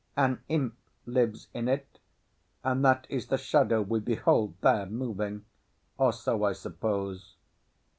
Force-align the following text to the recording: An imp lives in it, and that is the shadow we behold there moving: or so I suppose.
An 0.17 0.41
imp 0.47 0.73
lives 1.05 1.47
in 1.53 1.67
it, 1.67 1.99
and 2.63 2.83
that 2.83 3.05
is 3.07 3.27
the 3.27 3.37
shadow 3.37 3.83
we 3.83 3.99
behold 3.99 4.55
there 4.61 4.87
moving: 4.87 5.45
or 5.99 6.11
so 6.11 6.43
I 6.43 6.53
suppose. 6.53 7.35